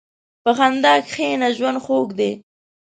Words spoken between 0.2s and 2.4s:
په خندا کښېنه، ژوند خوږ دی.